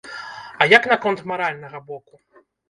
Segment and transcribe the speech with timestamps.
[0.63, 2.21] А як наконт маральнага боку?